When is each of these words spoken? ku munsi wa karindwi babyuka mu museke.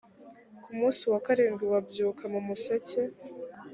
ku 0.63 0.71
munsi 0.79 1.03
wa 1.11 1.19
karindwi 1.25 1.65
babyuka 1.73 2.23
mu 2.33 2.39
museke. 2.47 3.01